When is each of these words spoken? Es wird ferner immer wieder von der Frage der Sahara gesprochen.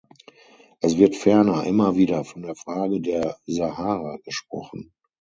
Es 0.81 0.97
wird 0.97 1.15
ferner 1.15 1.63
immer 1.65 1.95
wieder 1.95 2.23
von 2.25 2.41
der 2.41 2.55
Frage 2.55 3.01
der 3.01 3.37
Sahara 3.45 4.17
gesprochen. 4.23 4.91